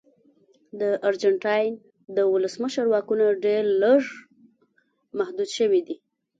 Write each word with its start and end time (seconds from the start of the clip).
د 0.79 0.81
ارجنټاین 1.07 1.71
د 2.15 2.17
ولسمشر 2.33 2.85
واکونه 2.89 3.25
ډېر 3.45 3.63
لږ 3.81 4.03
محدود 5.19 5.49
شوي 5.57 5.81
دي. 5.87 5.95